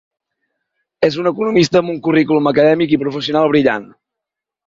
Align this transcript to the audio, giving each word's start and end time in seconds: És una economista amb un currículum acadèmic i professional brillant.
És 1.07 1.17
una 1.23 1.33
economista 1.35 1.81
amb 1.83 1.93
un 1.95 1.99
currículum 2.09 2.51
acadèmic 2.53 2.97
i 2.97 3.01
professional 3.05 3.51
brillant. 3.53 3.87